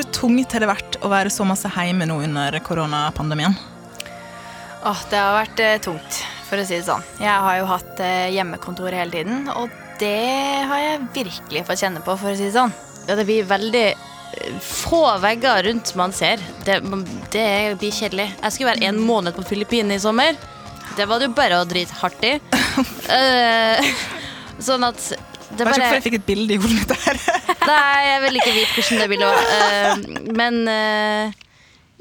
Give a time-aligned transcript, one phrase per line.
[0.00, 3.52] Hvor tungt har det vært å være så masse hjemme nå under koronapandemien?
[4.88, 7.04] Åh, det har vært eh, tungt, for å si det sånn.
[7.20, 9.68] Jeg har jo hatt eh, hjemmekontor hele tiden, og
[10.00, 12.72] det har jeg virkelig fått kjenne på, for å si det sånn.
[13.10, 16.40] Ja, det blir veldig eh, få vegger rundt man ser.
[16.64, 16.80] Det,
[17.36, 17.48] det
[17.82, 18.30] blir kjedelig.
[18.38, 20.32] Jeg skulle være en måned på Filippinene i sommer.
[20.96, 22.38] Det var det jo bare å drite hardt i.
[22.40, 23.92] uh,
[24.70, 25.12] sånn at
[25.50, 27.20] det ikke bare hvorfor jeg fikk et bilde i hodet mitt der.
[27.70, 29.42] Nei, jeg vil ikke vite hvordan det bildet var.
[29.50, 31.40] Uh, men uh,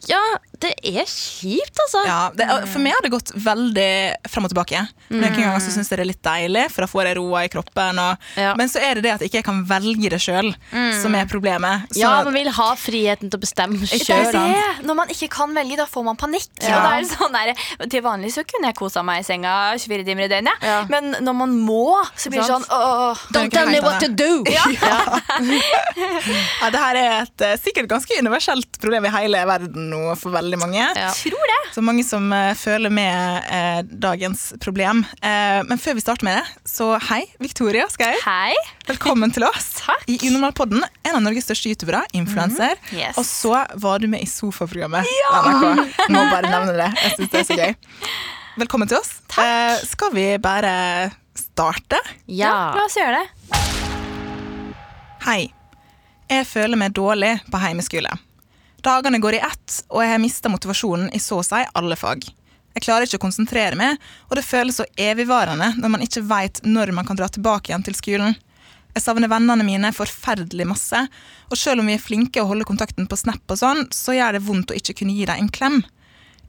[0.09, 0.21] ja,
[0.63, 2.01] det er kjipt, altså.
[2.07, 3.89] Ja, det, for meg har det gått veldig
[4.29, 4.81] frem og tilbake.
[5.09, 7.51] Noen ganger så syns jeg det er litt deilig, for da får jeg roa i
[7.53, 8.01] kroppen.
[8.03, 8.53] Og, Ja.
[8.59, 10.51] Men så er det det at jeg ikke kan velge det sjøl,
[11.01, 11.87] som er problemet.
[11.93, 14.35] Så, Ja, man vil ha friheten til å bestemme sjøl.
[14.85, 16.49] Når man ikke kan velge, da får man panikk.
[16.61, 16.75] Ja.
[16.75, 17.53] Og det er sånn der,
[17.89, 20.63] til vanlig så kunne jeg kosa meg i senga 24 timer i døgnet.
[20.65, 20.79] Ja.
[20.89, 23.17] Men når man må, så blir det sånn åh.
[23.35, 24.43] Don't tell me what to do!
[24.49, 24.65] Ja.
[26.61, 30.33] ja, det her er et eh, sikkert ganske universelt problem i hele verden nå for
[30.33, 30.81] veldig mange.
[30.95, 31.11] Ja.
[31.13, 31.57] Tror det.
[31.75, 35.03] Så mange som uh, føler med uh, dagens problem.
[35.21, 38.09] Uh, men før vi starter med det, så hei, Victoria Skau.
[38.25, 38.55] Hei.
[38.87, 40.03] Velkommen til oss Takk.
[40.09, 40.81] i Unormalpodden.
[41.05, 42.73] En av Norges største youtubere, influenser.
[42.89, 43.17] Mhm, yes.
[43.21, 45.43] Og så var du med i Sofaprogrammet ja!
[45.45, 46.09] NRK.
[46.15, 46.89] Må bare nevne det.
[47.03, 47.75] Jeg synes det er så gøy.
[48.59, 49.13] Velkommen til oss.
[49.39, 51.99] Eh, skal vi bare starte?
[52.27, 53.59] Ja, la oss gjøre det.
[55.27, 55.41] Hei.
[56.29, 58.11] Jeg føler meg dårlig på heimeskole.
[58.83, 62.23] Dagene går i ett, og jeg har mista motivasjonen i så å si alle fag.
[62.77, 63.97] Jeg klarer ikke å konsentrere meg,
[64.29, 67.83] og det føles så evigvarende når man ikke veit når man kan dra tilbake igjen
[67.83, 68.37] til skolen.
[68.95, 71.01] Jeg savner vennene mine forferdelig masse,
[71.49, 74.37] og selv om vi er flinke å holde kontakten på Snap, og sånn, så gjør
[74.37, 75.81] det vondt å ikke kunne gi dem en klem.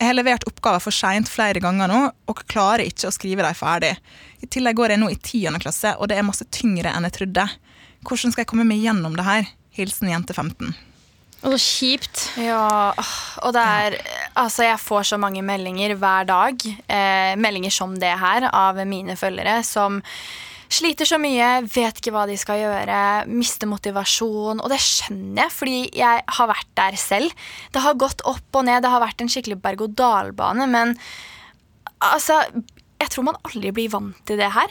[0.00, 1.98] Jeg har levert oppgaver for seint flere ganger nå,
[2.30, 3.96] og klarer ikke å skrive dem ferdig.
[4.40, 7.18] I tillegg går jeg nå i tiende klasse, og det er masse tyngre enn jeg
[7.18, 7.48] trodde.
[8.06, 9.50] Hvordan skal jeg komme meg gjennom det her?
[9.76, 10.89] Hilsen jente 15.
[11.40, 12.26] Og så kjipt.
[12.42, 12.92] Ja,
[13.40, 13.96] og det er
[14.36, 16.60] Altså, jeg får så mange meldinger hver dag.
[16.88, 20.00] Eh, meldinger som det her av mine følgere som
[20.70, 22.98] sliter så mye, vet ikke hva de skal gjøre,
[23.30, 24.60] mister motivasjon.
[24.62, 27.48] Og det skjønner jeg, fordi jeg har vært der selv.
[27.74, 30.94] Det har gått opp og ned, det har vært en skikkelig berg-og-dal-bane, men
[32.00, 32.44] altså
[33.00, 34.68] Jeg tror man aldri blir vant til det her.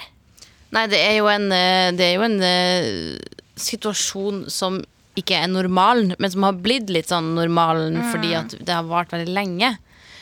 [0.69, 4.78] Nei, det er jo en, eh, det er jo en uh, situasjon som
[5.19, 9.13] ikke er normalen, men som har blitt litt sånn normalen fordi at det har vart
[9.13, 9.75] veldig lenge.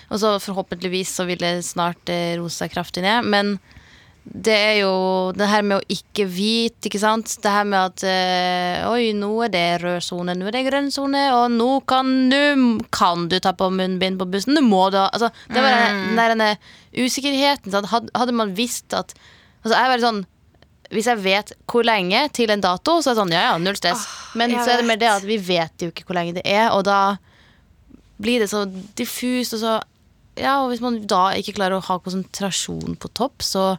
[0.07, 3.27] Og så forhåpentligvis så vil det snart eh, seg kraftig ned.
[3.27, 3.57] Men
[4.27, 4.93] det er jo
[5.35, 7.31] det her med å ikke vite, ikke sant.
[7.43, 10.89] Det her med at eh, oi, nå er det rød sone, nå er det grønn
[10.93, 12.39] sone, og nå kan du
[12.91, 14.57] Kan du ta på munnbind på bussen?
[14.57, 16.01] Du må da Altså, det var mm.
[16.07, 16.51] den der denne
[16.97, 17.75] usikkerheten.
[17.91, 19.15] Hadde man visst at
[19.63, 20.25] Altså, jeg er veldig sånn
[20.93, 23.77] hvis jeg vet hvor lenge til en dato, så er det sånn, ja ja, null
[23.79, 24.05] stress.
[24.39, 26.69] Men så er det mer det at vi vet jo ikke hvor lenge det er,
[26.75, 27.17] og da
[28.21, 28.65] blir det så
[28.97, 29.77] diffust, og så
[30.37, 33.71] Ja, og hvis man da ikke klarer å ha konsentrasjon på topp, så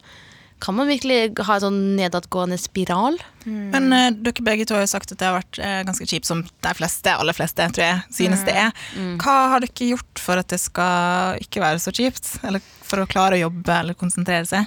[0.58, 3.14] kan man virkelig ha en sånn nedadgående spiral.
[3.44, 6.26] Men uh, dere begge to har jo sagt at det har vært uh, ganske kjipt,
[6.26, 8.74] som de fleste, aller fleste, tror jeg, synes det er.
[9.22, 12.40] Hva har dere gjort for at det skal ikke være så kjipt?
[12.42, 14.66] Eller for å klare å jobbe eller konsentrere seg?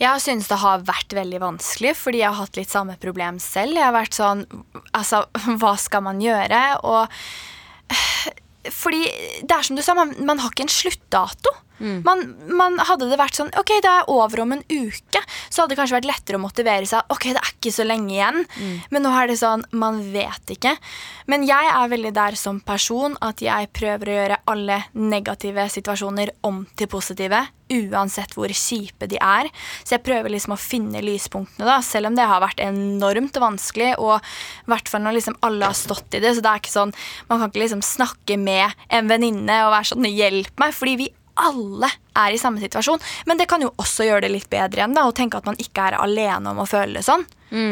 [0.00, 3.76] Jeg synes det har vært veldig vanskelig, fordi jeg har hatt litt samme problem selv.
[3.76, 4.46] Jeg har vært sånn
[4.96, 5.24] Altså,
[5.60, 6.62] hva skal man gjøre?
[6.88, 7.12] Og
[8.80, 9.04] fordi
[9.44, 11.52] det er som du sa, man, man har ikke en sluttdato.
[11.80, 15.74] Man, man Hadde det vært sånn Ok, det er over om en uke, så hadde
[15.74, 17.06] det kanskje vært lettere å motivere seg.
[17.12, 18.44] Ok, det er ikke så lenge igjen.
[18.90, 20.76] Men nå er det sånn Man vet ikke.
[21.30, 26.34] Men jeg er veldig der som person at jeg prøver å gjøre alle negative situasjoner
[26.46, 27.44] om til positive.
[27.70, 29.46] Uansett hvor kjipe de er.
[29.84, 33.92] Så jeg prøver liksom å finne lyspunktene, da, selv om det har vært enormt vanskelig.
[34.02, 36.34] Og i hvert fall når liksom alle har stått i det.
[36.34, 36.94] Så det er ikke sånn
[37.30, 41.08] Man kan ikke liksom snakke med en venninne og være sånn 'hjelp meg', fordi vi
[41.48, 41.90] alle
[42.20, 43.02] er i samme situasjon.
[43.30, 45.58] Men det kan jo også gjøre det litt bedre igjen, da, å tenke at man
[45.62, 47.26] ikke er alene om å føle det sånn.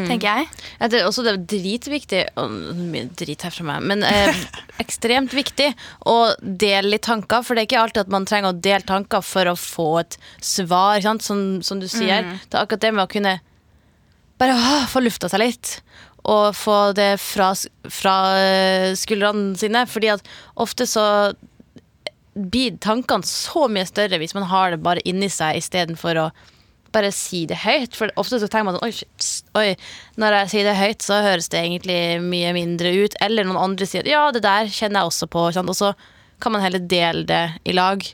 [0.09, 0.47] tenker jeg.
[0.81, 4.41] Ja, det er også det er dritviktig mye Drit her fra meg, men eh,
[4.83, 5.69] ekstremt viktig
[6.11, 7.45] å dele litt tanker.
[7.47, 10.19] For det er ikke alltid at man trenger å dele tanker for å få et
[10.43, 10.99] svar?
[11.23, 12.27] Som, som du sier.
[12.49, 13.39] Det er akkurat det med å kunne
[14.39, 15.79] bare å, få lufta seg litt.
[16.29, 17.53] og få det fra,
[17.89, 19.87] fra eh, skuldrene sine.
[19.89, 20.27] Fordi at
[20.61, 21.05] ofte så
[22.39, 26.29] blir tankene så mye større hvis man har det bare inni seg istedenfor å
[26.95, 27.97] bare si det høyt.
[27.99, 29.27] For ofte så tenker man sånn oi, shit,
[29.59, 29.75] oi,
[30.17, 33.17] når jeg sier det høyt, så høres det egentlig mye mindre ut.
[33.21, 35.43] Eller noen andre sier ja, det der kjenner jeg også på.
[35.53, 35.69] Sant?
[35.69, 35.91] Og så
[36.41, 38.05] kan man heller dele det i lag.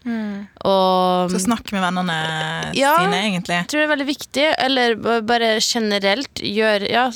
[0.64, 2.16] Og Så snakk med vennene
[2.74, 2.96] Ja.
[2.98, 3.58] sine, egentlig.
[3.60, 4.46] jeg tror det er veldig viktig.
[4.64, 7.10] Eller bare generelt gjør Ja,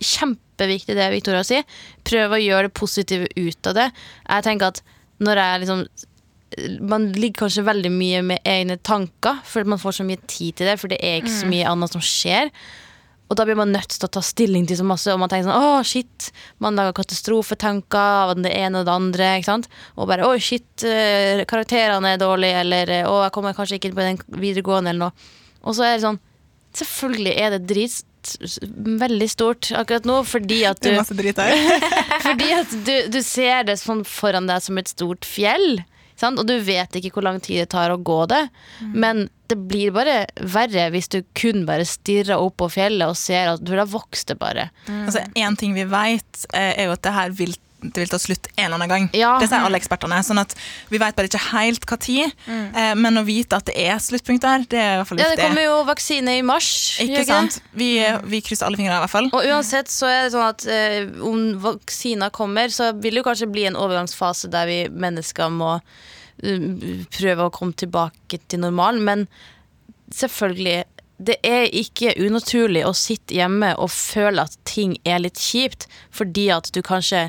[0.00, 1.64] kjempeviktig det Victoria sier.
[2.04, 3.86] Prøv å gjøre det positive ut av det.
[4.28, 4.82] Jeg tenker at
[5.22, 5.86] når jeg liksom
[6.80, 10.68] man ligger kanskje veldig mye med egne tanker, for man får så mye tid til
[10.70, 10.76] det.
[10.80, 12.52] For det er ikke så mye annet som skjer.
[13.26, 15.48] Og da blir man nødt til å ta stilling til så masse, og man tenker
[15.48, 16.28] sånn Å, shit.
[16.62, 17.98] Man lager katastrofetanker
[18.30, 19.32] av det ene og det andre.
[19.40, 19.68] ikke sant?
[19.98, 23.98] Og bare Å, shit, eh, karakterene er dårlige, eller Å, jeg kommer kanskje ikke inn
[23.98, 25.32] på den videregående, eller noe.
[25.66, 26.22] Og så er det sånn
[26.76, 28.02] Selvfølgelig er det drit
[29.00, 30.90] veldig stort akkurat nå, fordi at du
[32.26, 35.84] fordi at du, du ser det sånn foran deg som et stort fjell.
[36.16, 36.40] Sant?
[36.40, 38.46] Og du vet ikke hvor lang tid det tar å gå det.
[38.96, 43.52] Men det blir bare verre hvis du kun bare stirrer opp på fjellet og ser
[43.52, 44.70] at du har vokst det bare.
[44.88, 48.18] Altså, en ting vi vet, eh, er jo at det her vil, det vil ta
[48.18, 49.06] slutt en eller annen gang.
[49.16, 49.34] Ja.
[49.40, 50.18] Det sier alle ekspertene.
[50.24, 50.54] Sånn at
[50.88, 54.44] vi vet bare ikke helt hva tid, eh, men å vite at det er sluttpunkt
[54.46, 56.70] der, det er i hvert fall Ja, det kommer jo vaksine i mars.
[57.02, 57.50] Ikke Jørgen?
[57.52, 57.60] sant?
[57.76, 57.90] Vi,
[58.32, 59.30] vi krysser alle fingrene, i hvert fall.
[59.30, 63.28] Og uansett så er det sånn at eh, om vaksina kommer, så vil det jo
[63.28, 69.04] kanskje bli en overgangsfase der vi mennesker må uh, prøve å komme tilbake til normalen.
[69.04, 69.26] Men
[70.16, 70.84] selvfølgelig,
[71.28, 76.50] det er ikke unaturlig å sitte hjemme og føle at ting er litt kjipt, fordi
[76.56, 77.28] at du kanskje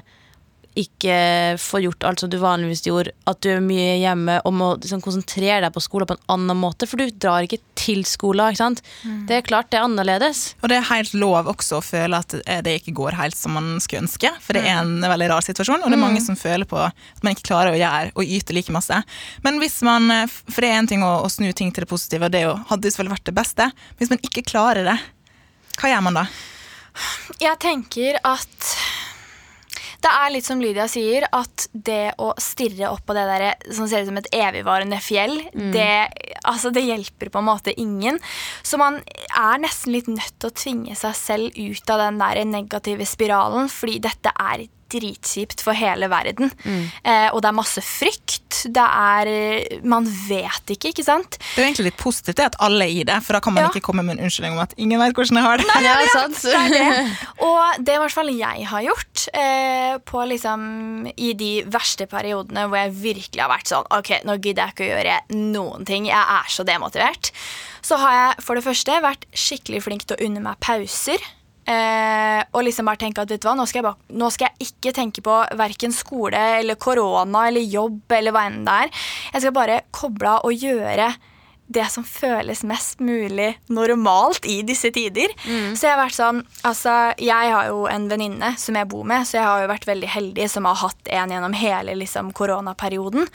[0.77, 1.17] ikke
[1.61, 5.01] får gjort alt som du vanligvis gjorde, at du er mye hjemme og må liksom
[5.03, 8.51] konsentrere deg på skolen på en annen måte, for du drar ikke til skolen.
[8.51, 8.83] ikke sant?
[9.27, 10.43] Det er klart det er annerledes.
[10.61, 13.75] Og det er helt lov også å føle at det ikke går helt som man
[13.83, 16.69] skulle ønske, for det er en veldig rar situasjon, og det er mange som føler
[16.69, 19.01] på at man ikke klarer å gjøre og yte like masse.
[19.45, 22.29] Men hvis man, for det er en ting å, å snu ting til det positive,
[22.29, 24.99] og det hadde jo selvfølgelig vært det beste, hvis man ikke klarer det,
[25.77, 26.27] hva gjør man da?
[27.37, 28.71] Jeg tenker at
[30.07, 33.89] det er litt som Lydia sier, at det å stirre opp på det der som
[33.89, 35.35] ser ut som et evigvarende fjell,
[35.75, 35.89] det,
[36.47, 38.21] altså det hjelper på en måte ingen.
[38.63, 42.41] Så man er nesten litt nødt til å tvinge seg selv ut av den der
[42.47, 46.51] negative spiralen, fordi dette er dritkjipt for hele verden.
[47.03, 48.63] Eh, og det er masse frykt.
[48.73, 51.37] Det er Man vet ikke, ikke sant?
[51.55, 53.63] Det er egentlig litt positivt det at alle er i det, for da kan man
[53.65, 53.69] Ja.
[53.71, 55.67] ikke komme med en unnskyldning om at ingen vet hvordan jeg har det.
[55.87, 56.41] Ja, sant?
[56.41, 57.17] Det er det.
[57.47, 62.67] Og det i hvert fall jeg har gjort eh, på liksom i de verste periodene
[62.67, 65.17] hvor jeg virkelig har vært sånn Ok, nå gidder jeg ikke å gjøre
[65.53, 66.07] noen ting.
[66.09, 67.31] Jeg er så demotivert.
[67.87, 71.21] Så har jeg for det første vært skikkelig flink til å unne meg pauser.
[71.67, 74.47] Eh, og liksom bare tenke at vet du hva, nå skal, jeg bare, nå skal
[74.47, 78.93] jeg ikke tenke på verken skole eller korona eller jobb eller hva enn det er.
[79.33, 81.11] Jeg skal bare koble av og gjøre
[81.67, 85.33] det som føles mest mulig normalt i disse tider.
[85.75, 89.27] Så jeg har vært sånn Altså, jeg har jo en venninne som jeg bor med,
[89.27, 93.27] så jeg har jo vært veldig heldig som har hatt en gjennom hele liksom, koronaperioden.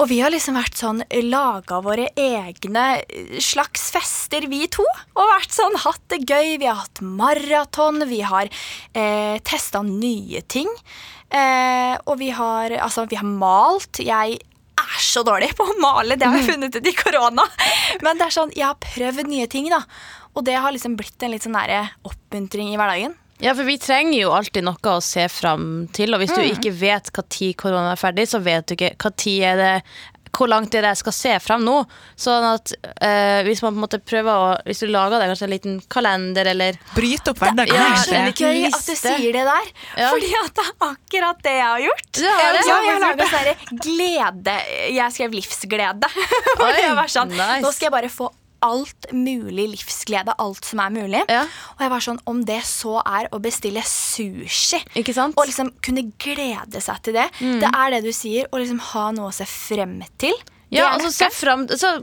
[0.00, 4.84] Og vi har liksom vært sånn laga våre egne eh, slags fester, vi to.
[5.14, 6.56] Og vært sånn, hatt det gøy.
[6.62, 10.70] Vi har hatt maraton, vi har eh, testa nye ting.
[11.30, 14.02] Eh, og vi har, altså, vi har malt.
[14.02, 14.40] Jeg
[14.84, 17.46] er så dårlig på å male, det har jeg funnet ut i korona.
[18.04, 19.84] Men det er sånn, jeg har prøvd nye ting, da.
[20.34, 21.58] Og det har liksom blitt en litt sånn
[22.10, 23.14] oppmuntring i hverdagen.
[23.44, 26.14] Ja, for vi trenger jo alltid noe å se fram til.
[26.16, 29.12] Og hvis du ikke vet hva tid korona er ferdig, så vet du ikke hva
[29.20, 29.74] tid er det
[30.34, 31.74] hvor langt er det jeg skal se frem nå.
[32.18, 35.46] Sånn at eh, hvis man på en måte prøver å Hvis du lager deg kanskje
[35.46, 37.76] en liten kalender eller Bryte opp hverdagen.
[37.78, 38.50] Ja, jeg skjønner ikke.
[38.50, 40.10] Gøy at du sier det der, Ja.
[40.10, 42.22] fordi at det er akkurat det jeg har gjort.
[42.24, 42.64] Har det?
[42.66, 44.56] Ja, jeg har laga sånn glede
[44.98, 46.14] Jeg skrev livsglede.
[46.64, 47.60] Oi, jeg sånn, nice.
[47.64, 48.32] Nå skal jeg bare få
[48.64, 50.34] alt mulig livsglede.
[50.40, 51.22] Alt som er mulig.
[51.30, 51.44] Ja.
[51.76, 55.36] Og jeg var sånn, om det så er å bestille sushi Ikke sant?
[55.38, 57.28] og liksom kunne glede seg til det.
[57.40, 60.34] Det er det du sier, å liksom ha noe å se frem til.
[60.74, 61.96] Ja, altså se frem, så,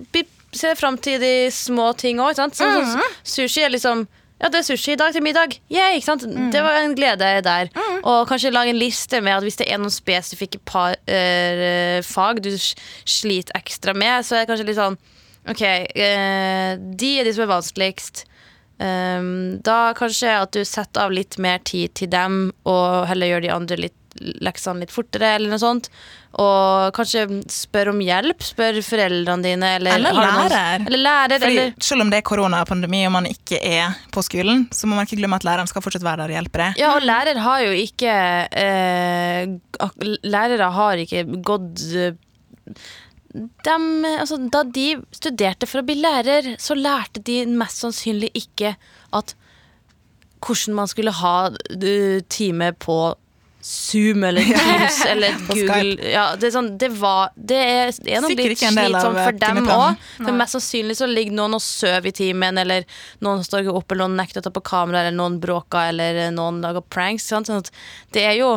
[0.55, 2.37] se frem til de små ting òg.
[2.37, 4.05] Så, så, sushi er liksom
[4.41, 5.53] ja, det er sushi i dag til middag.
[5.69, 6.23] Ikke sant?
[6.25, 7.69] Det var en glede der.
[8.01, 12.41] Og kanskje lage en liste med at hvis det er noen spesifikke par, eh, fag
[12.41, 14.97] du sliter ekstra med, så er det kanskje litt sånn
[15.49, 18.25] OK, eh, de er de som er vanskeligst.
[18.81, 23.43] Um, da kanskje at du setter av litt mer tid til dem, og heller gjør
[23.45, 23.97] de andre litt
[24.43, 25.87] leksene litt fortere, eller noe sånt.
[26.41, 28.41] Og kanskje spør om hjelp.
[28.43, 30.85] Spør foreldrene dine, eller Eller noen- lærer.
[30.87, 34.67] Eller lærer, Fordi eller Selv om det er koronapandemi og man ikke er på skolen,
[34.71, 36.77] så må man ikke glemme at læreren skal fortsatt være der og hjelpe deg.
[36.77, 38.13] Ja, og lærer har jo ikke
[38.51, 39.47] eh,
[40.27, 41.79] Lærere har ikke gått
[43.33, 48.31] eh, dem, altså, Da de studerte for å bli lærer, så lærte de mest sannsynlig
[48.45, 48.75] ikke
[49.17, 49.35] at
[50.41, 53.01] hvordan man skulle ha eh, time på
[53.61, 56.11] Zoom eller Teams eller Google.
[56.11, 59.69] Ja, det, er sånn, det, var, det er, det er litt slitsomt for eh, dem
[59.69, 60.07] òg.
[60.17, 62.87] For mest sannsynlig så ligger noen og sover i timen, eller
[63.21, 66.61] noen står opp, eller noen nekter å ta på kamera, eller noen bråker, eller noen
[66.65, 67.29] lager pranks.
[67.29, 67.47] Sånn
[68.15, 68.51] det er jo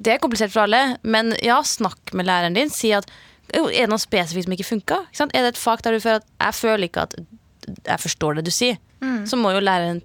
[0.00, 2.70] Det er komplisert for alle, men ja, snakk med læreren din.
[2.72, 3.10] Si at
[3.54, 5.00] er det noe spesifikt som ikke funka?
[5.30, 7.14] Er det et fag der du føler at jeg føler ikke at
[7.86, 8.78] jeg forstår det du sier,
[9.26, 10.02] så må jo læreren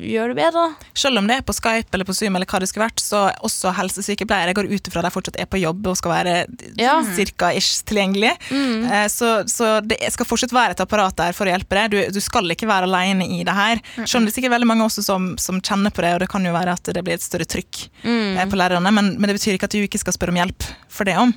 [0.00, 0.64] gjøre det bedre.
[0.96, 3.22] Selv om det er på Skype eller på Zoom, eller hva det skulle vært, så
[3.46, 6.34] også helsesykepleiere går ut ifra de fortsatt er på jobb og skal være
[6.80, 6.98] Ja.
[7.16, 8.32] cirka ish tilgjengelig.
[8.50, 8.86] Mm.
[9.12, 11.90] Så, så det skal fortsatt være et apparat der for å hjelpe deg.
[11.94, 13.80] Du, du skal ikke være alene i det her.
[14.04, 16.30] Selv om det er sikkert veldig mange også som, som kjenner på det, og det
[16.32, 18.40] kan jo være at det blir et større trykk mm.
[18.50, 21.08] på lærerne, men, men det betyr ikke at du ikke skal spørre om hjelp for
[21.08, 21.34] det om.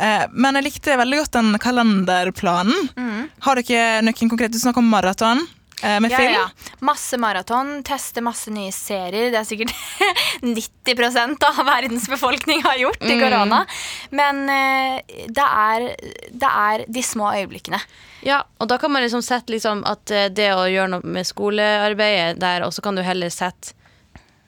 [0.00, 2.90] Eh, Men jeg likte veldig godt den kalenderplanen.
[3.44, 4.52] Har dere noen konkret?
[4.54, 5.56] Du snakker om maraton eh,
[6.00, 6.32] med Ja, film.
[6.32, 6.74] ja.
[6.86, 9.30] Masse maraton, teste masse nye serier.
[9.32, 9.72] Det er sikkert
[10.42, 13.62] 90 av verdens befolkning har gjort i korona.
[14.10, 15.88] Men eh, det, er,
[16.32, 17.80] det er de små øyeblikkene.
[18.26, 21.28] Ja, og da kan man liksom sette liksom at eh, det å gjøre noe med
[21.28, 23.72] skolearbeidet der, og så kan du heller sette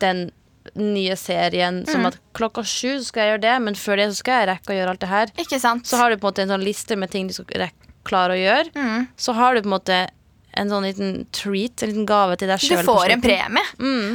[0.02, 0.30] den
[0.78, 4.36] nye serien som at klokka sju skal jeg gjøre det, men før det så skal
[4.42, 5.32] jeg rekke å gjøre alt det her.
[5.82, 8.36] Så har du på en måte en sånn liste med ting du skal rekke, klare
[8.36, 8.86] å gjøre.
[9.18, 9.96] Så har du på en måte
[10.58, 13.64] en sånn liten treat, en liten gave til deg Du får en premie.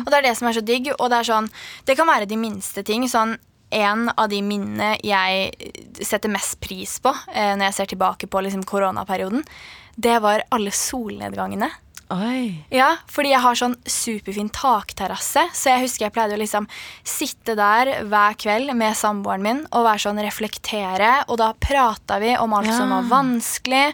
[0.03, 0.91] Og det er det som er så digg.
[0.97, 1.49] Og det er sånn
[1.85, 3.07] Det kan være de minste ting.
[3.09, 3.37] Sånn
[3.69, 5.49] en av de minnene jeg
[5.99, 9.43] setter mest pris på eh, når jeg ser tilbake på liksom, koronaperioden,
[9.97, 11.69] det var alle solnedgangene.
[12.13, 12.63] Oi.
[12.71, 16.69] Ja, fordi jeg har sånn superfin takterrasse, så jeg husker jeg pleide å liksom
[17.03, 22.31] sitte der hver kveld med samboeren min og være sånn reflektere, og da prata vi
[22.39, 23.89] om alt som var vanskelig,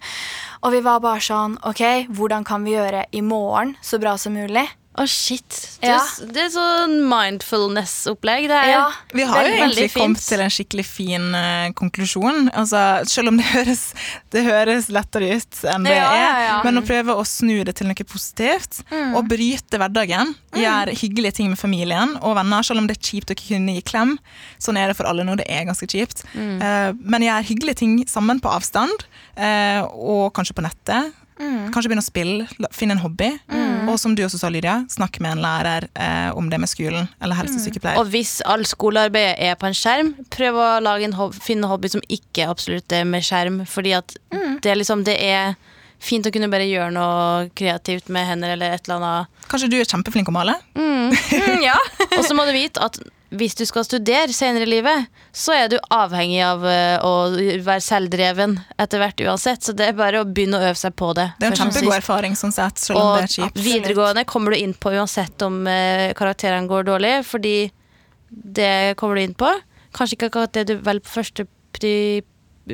[0.64, 1.84] og vi var bare sånn OK,
[2.16, 4.64] hvordan kan vi gjøre i morgen så bra som mulig?
[4.94, 5.50] Å, shit.
[5.82, 6.02] Det, er Ja.
[6.30, 8.44] det er sånn mindfulness-opplegg.
[8.48, 10.04] Det er Ja, Vi har jo egentlig egentlig fint.
[10.04, 12.50] kommet til en skikkelig fin uh, konklusjon.
[12.54, 13.94] Altså, selv om det høres,
[14.30, 16.20] det høres lettere ut enn det Ja, er.
[16.22, 16.60] ja, ja.
[16.64, 19.16] Men å prøve å snu det til noe positivt, Mm.
[19.18, 20.36] og bryte hverdagen.
[20.54, 23.82] Gjøre hyggelige ting med familien og venner, selv om det er kjipt å kunne gi
[23.82, 24.18] klem.
[24.62, 26.22] Sånn er det for alle nå, det er ganske kjipt.
[26.36, 26.62] Mm.
[26.62, 29.06] Uh, men gjøre hyggelige ting sammen på avstand,
[29.38, 31.14] uh, og kanskje på nettet.
[31.40, 31.72] Mm.
[31.74, 33.30] Kanskje begynne å spille, finne en hobby.
[33.90, 37.10] Og som du også sa, Lydia, snakk med en lærer eh, om det med skolen,
[37.24, 38.00] eller helsesykepleier.
[38.00, 41.92] Og hvis all skolearbeidet er på en skjerm, prøv å en hob finne en hobby
[41.92, 43.64] som ikke absolutt er med skjerm.
[43.70, 45.56] Fordi at det, er liksom, det er
[46.04, 49.44] fint å kunne bare gjøre noe kreativt med hender eller et eller annet.
[49.52, 50.58] Kanskje du er kjempeflink å male?
[50.76, 51.14] Mm,
[51.64, 51.78] ja.
[52.18, 53.00] Og så må du vite at
[53.34, 57.14] hvis du skal studere senere i livet, så er du avhengig av eh, å
[57.66, 59.64] være selvdreven etter hvert uansett.
[59.66, 61.30] Så det er bare å begynne å øve seg på det.
[61.40, 63.62] Det er en kjempegod erfaring, sånn sett, selv om det er Og kjipt.
[63.66, 67.56] videregående kommer du inn på uansett om eh, karakterene går dårlig, fordi
[68.30, 69.50] det kommer du inn på.
[69.94, 71.96] Kanskje ikke akkurat det du velger på første pri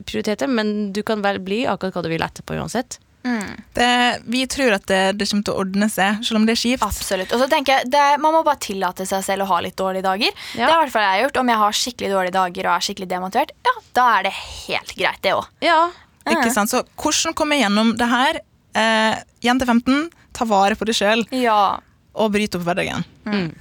[0.05, 2.99] prioritet, men du kan vel bli akkurat hva du vil etterpå uansett.
[3.75, 3.89] Det,
[4.25, 6.83] vi tror at det, det kommer til å ordne seg, selv om det er kjipt.
[6.86, 7.31] Absolutt.
[7.36, 10.03] Og så tenker jeg, det, Man må bare tillate seg selv å ha litt dårlige
[10.07, 10.31] dager.
[10.53, 10.67] Det Ja.
[10.71, 11.39] har i hvert fall jeg har gjort.
[11.43, 14.95] Om jeg har skikkelig dårlige dager og er skikkelig demotivert, ja, da er det helt
[14.95, 15.45] greit, det òg.
[15.62, 15.79] Ja.
[16.29, 16.69] Ikke sant?
[16.69, 18.41] Så hvordan komme gjennom det her?
[18.75, 21.79] Eh, jente 15, ta vare på deg sjøl Ja.
[22.13, 23.03] og bryte opp hverdagen.
[23.25, 23.55] Mm.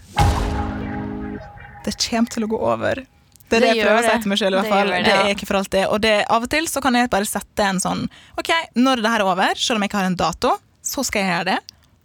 [1.85, 3.05] Det kommer til å gå over.
[3.49, 4.57] Det er det, Det jeg prøver å si til meg sjøl.
[4.57, 5.85] Det Det, det, er ikke for alltid.
[5.89, 8.05] Og det, av og til så kan jeg bare sette en sånn
[8.41, 11.25] OK, når det her er over, selv om jeg ikke har en dato, så skal
[11.25, 11.59] jeg gjøre det.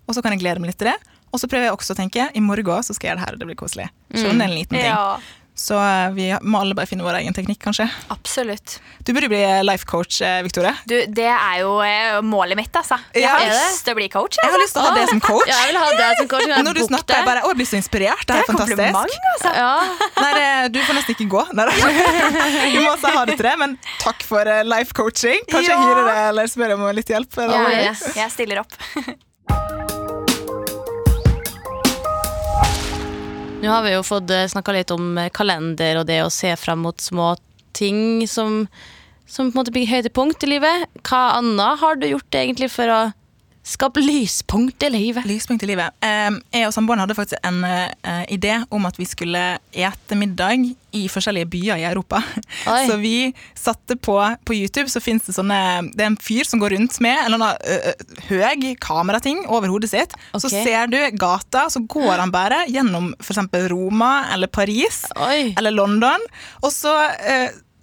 [0.07, 0.97] Og så kan jeg glede meg litt til det.
[1.33, 3.37] Og så prøver jeg også å tenke i morgen så skal jeg gjøre det her,
[3.37, 3.87] og det blir koselig.
[4.13, 4.91] Om det er en liten ting.
[4.91, 5.39] ja.
[5.55, 7.85] Så eh, vi må alle bare finne vår egen teknikk, kanskje.
[8.09, 8.79] Absolutt.
[9.05, 10.71] Du burde bli life coach, eh, Victoria.
[10.89, 12.97] Du, det er jo eh, målet mitt, altså.
[13.13, 14.39] Jeg har lyst til å bli coach.
[14.41, 14.63] Jeg har Altså.
[14.63, 15.45] lyst til å ha det som coach.
[15.51, 16.47] ja, jeg vil ha det som coach.
[16.49, 18.23] Jeg Når du snakker, jeg bare Å, jeg blir så inspirert.
[18.25, 18.81] Det er, Det er fantastisk.
[18.81, 19.51] kompliment, altså.
[19.59, 19.73] Ja.
[20.23, 21.43] Nei, du får nesten ikke gå.
[21.53, 21.73] Nei, da.
[22.73, 25.45] Vi må også ha det til det, men takk for life coaching.
[25.53, 25.77] Kanskje Ja.
[25.77, 27.37] jeg hyrer det eller spør om litt hjelp.
[27.37, 27.53] Eller?
[27.61, 28.03] Ja, Ja, yes.
[28.17, 28.73] Jeg stiller opp.
[33.63, 36.81] Nå har vi jo fått snakka litt om eh, kalender og det å se fram
[36.83, 37.29] mot små
[37.71, 38.65] ting som,
[39.23, 40.89] som på en måte blir høydepunkt i livet.
[41.07, 43.01] Hva annet har du gjort egentlig for å
[43.63, 45.23] Skap lyspunkt i livet.
[45.25, 45.95] Lyspunkt i livet.
[46.03, 50.65] Eh, jeg og samboeren hadde faktisk en eh, idé om at vi skulle ete middag
[50.93, 52.19] i forskjellige byer i Europa.
[52.73, 52.81] Oi.
[52.89, 55.57] Så vi satte på På YouTube så finnes det sånne
[55.95, 59.93] Det er en fyr som går rundt med en eller annen høy kamerating over hodet
[59.93, 60.13] sitt.
[60.35, 63.41] Så ser du gata, så går han bare gjennom f.eks.
[63.71, 65.53] Roma eller Paris Oi.
[65.57, 66.27] eller London.
[66.61, 66.91] Og så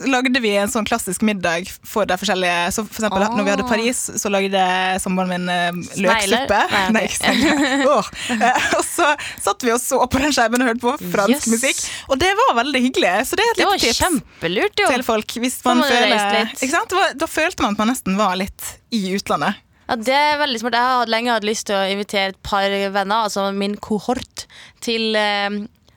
[0.08, 3.34] lagde vi en sånn klassisk middag for de forskjellige Så for eksempel oh.
[3.36, 4.62] når vi hadde Paris, så lagde
[5.02, 6.60] samboeren min eh, løksuppe.
[6.96, 7.04] Nei,
[7.88, 8.10] oh.
[8.78, 9.08] Og så
[9.42, 11.48] satt vi og så på den skeiven og hørte på fransk Yes.
[11.52, 11.80] musikk.
[12.10, 13.12] Og det var veldig hyggelig.
[13.30, 14.90] Så det er et Det lite tips kjempelurt, jo.
[14.90, 15.36] til folk.
[15.40, 16.52] Føler?
[16.90, 19.60] Var, Da følte man at man nesten var litt i utlandet.
[19.90, 20.76] Ja, Det er veldig smart.
[20.78, 24.46] Jeg har lenge hatt lyst til å invitere et par venner, altså min kohort,
[24.84, 25.48] til eh,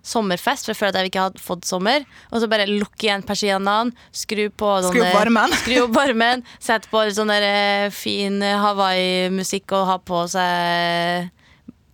[0.04, 0.68] sommerfest.
[0.68, 2.04] For jeg føler at jeg ikke har fått sommer.
[2.32, 5.56] Og så bare lukke igjen persiennene, skru på Skru opp varmen.
[5.62, 11.32] skru opp varmen, sette på sånn der, eh, fin Hawaii-musikk og ha på seg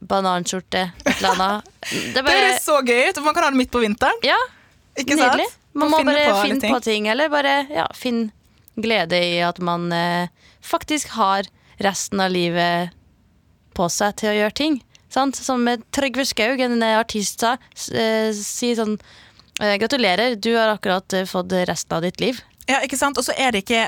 [0.09, 1.71] bananskjorte, et eller annet.
[1.85, 3.21] Det er Det bare så gøy ut.
[3.25, 4.21] Man kan ha det midt på vinteren.
[4.25, 4.39] Ja,
[4.97, 5.35] Ikke sant?
[5.35, 5.49] nydelig.
[5.79, 6.73] Man må bare på finne ting.
[6.73, 8.31] på ting, eller bare ja, finne
[8.79, 10.31] glede i at man eh,
[10.65, 11.47] faktisk har
[11.83, 12.95] resten av livet
[13.75, 14.79] på seg til å gjøre ting.
[15.09, 15.35] Sant?
[15.35, 17.55] Som Trygve Skaug, en eh, artist, sa,
[17.93, 18.95] eh, sier sånn
[19.61, 22.41] eh, Gratulerer, du har akkurat fått resten av ditt liv.
[22.69, 23.17] Ja, ikke sant?
[23.17, 23.87] Og så er det ikke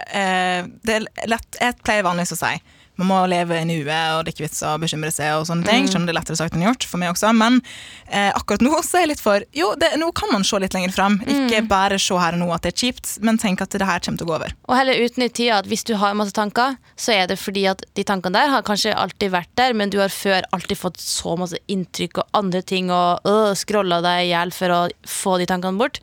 [0.82, 2.56] det er lett, Jeg pleier vanligvis å si
[3.00, 5.31] man må leve i nuet, og det er ikke vits å bekymre seg.
[5.39, 5.88] og sånne ting.
[5.89, 7.31] Skjønner det er lettere sagt enn gjort for meg også.
[7.38, 7.60] Men
[8.07, 10.75] eh, akkurat nå så er jeg litt for Jo, det, nå kan man se litt
[10.75, 11.17] lenger fram.
[11.25, 14.03] Ikke bare se her og nå at det er kjipt, men tenk at det her
[14.03, 14.55] kommer til å gå over.
[14.67, 17.86] Og heller utnytt tida at hvis du har masse tanker, så er det fordi at
[17.98, 21.38] de tankene der har kanskje alltid vært der, men du har før alltid fått så
[21.39, 25.50] masse inntrykk og andre ting og øh, scrolla deg i hjel for å få de
[25.50, 26.01] tankene bort.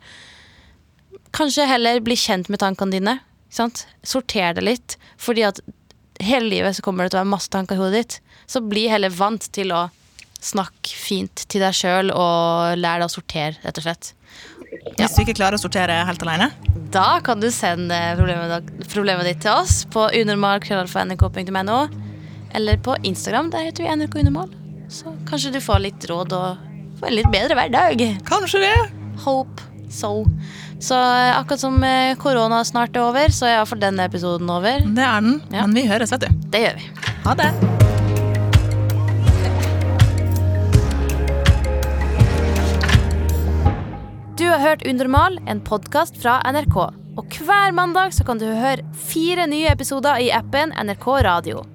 [1.35, 3.19] Kanskje heller bli kjent med tankene dine.
[3.53, 3.85] Sant?
[4.05, 4.97] Sorter det litt.
[5.21, 5.61] Fordi at
[6.23, 8.19] hele livet så kommer det til å være masse tanker i hodet ditt.
[8.49, 9.87] Så bli heller vant til å
[10.39, 14.13] snakke fint til deg sjøl og lære deg å sortere, rett og slett.
[14.69, 16.51] Hvis du ikke klarer å sortere helt alene.
[16.93, 21.79] Da kan du sende problemet, problemet ditt til oss på unormal.nrk.no
[22.57, 23.51] eller på Instagram.
[23.53, 24.53] Der heter vi NRK Unormal.
[24.89, 26.63] Så kanskje du får litt råd og
[27.01, 28.05] får en litt bedre hverdag.
[28.29, 28.77] Kanskje det.
[29.25, 30.23] Hope so.
[30.79, 34.79] Så eh, akkurat som eh, korona snart er over, så er iallfall denne episoden over.
[34.79, 35.41] Det er den.
[35.51, 35.65] Ja.
[35.67, 36.45] Men vi høres, vet du.
[36.53, 36.87] Det gjør vi.
[37.25, 37.49] Ha det.
[44.39, 46.77] Du har hørt Unormal, en podkast fra NRK.
[47.19, 51.65] Og hver mandag så kan du høre fire nye episoder i appen NRK Radio.